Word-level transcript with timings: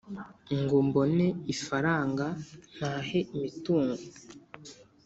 Ngo 0.61 0.75
mbone 0.87 1.25
ifaranga 1.53 2.27
mpahe 2.75 3.19
imitungo 3.35 4.03